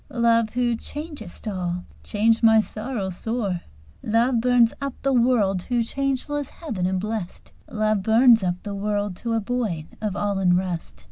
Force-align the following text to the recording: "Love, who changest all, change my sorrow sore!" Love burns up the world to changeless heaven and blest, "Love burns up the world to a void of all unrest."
"Love, 0.09 0.49
who 0.55 0.75
changest 0.75 1.47
all, 1.47 1.85
change 2.01 2.41
my 2.41 2.59
sorrow 2.59 3.11
sore!" 3.11 3.61
Love 4.01 4.41
burns 4.41 4.73
up 4.81 4.95
the 5.03 5.13
world 5.13 5.59
to 5.59 5.83
changeless 5.83 6.49
heaven 6.49 6.87
and 6.87 6.99
blest, 6.99 7.51
"Love 7.69 8.01
burns 8.01 8.43
up 8.43 8.55
the 8.63 8.73
world 8.73 9.15
to 9.15 9.33
a 9.33 9.39
void 9.39 9.85
of 10.01 10.15
all 10.15 10.39
unrest." 10.39 10.99